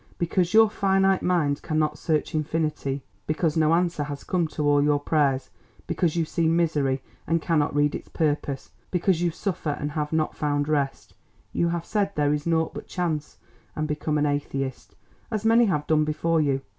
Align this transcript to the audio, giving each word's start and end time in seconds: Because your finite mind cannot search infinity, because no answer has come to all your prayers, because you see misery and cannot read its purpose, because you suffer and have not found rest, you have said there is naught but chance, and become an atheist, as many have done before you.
Because 0.17 0.51
your 0.51 0.67
finite 0.67 1.21
mind 1.21 1.61
cannot 1.61 1.95
search 1.99 2.33
infinity, 2.33 3.03
because 3.27 3.55
no 3.55 3.75
answer 3.75 4.05
has 4.05 4.23
come 4.23 4.47
to 4.47 4.67
all 4.67 4.81
your 4.83 4.99
prayers, 4.99 5.51
because 5.85 6.15
you 6.15 6.25
see 6.25 6.47
misery 6.47 7.03
and 7.27 7.39
cannot 7.39 7.75
read 7.75 7.93
its 7.93 8.07
purpose, 8.09 8.71
because 8.89 9.21
you 9.21 9.29
suffer 9.29 9.77
and 9.79 9.91
have 9.91 10.11
not 10.11 10.35
found 10.35 10.67
rest, 10.67 11.13
you 11.53 11.67
have 11.69 11.85
said 11.85 12.15
there 12.15 12.33
is 12.33 12.47
naught 12.47 12.73
but 12.73 12.87
chance, 12.87 13.37
and 13.75 13.87
become 13.87 14.17
an 14.17 14.25
atheist, 14.25 14.95
as 15.29 15.45
many 15.45 15.65
have 15.65 15.85
done 15.85 16.03
before 16.03 16.41
you. 16.41 16.61